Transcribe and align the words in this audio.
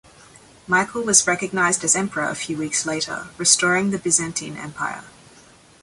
Michael 0.65 1.03
was 1.03 1.27
recognized 1.27 1.83
as 1.83 1.95
emperor 1.95 2.23
a 2.23 2.33
few 2.33 2.57
weeks 2.57 2.87
later, 2.87 3.27
restoring 3.37 3.91
the 3.91 3.99
Byzantine 3.99 4.57
Empire. 4.57 5.03